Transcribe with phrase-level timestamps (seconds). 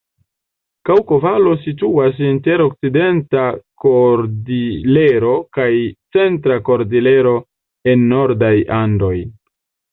[0.89, 3.45] Kaŭko-Valo situas inter Okcidenta
[3.85, 5.69] Kordilero kaj
[6.19, 7.39] Centra Kordilero
[7.95, 9.17] en nordaj Andoj.